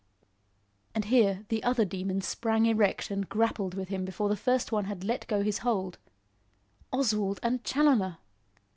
[0.95, 4.85] And here, the other Demon sprang erect and grappled with him before the first one
[4.85, 5.99] had let go his hold.
[6.91, 8.17] Oswald and Challoner!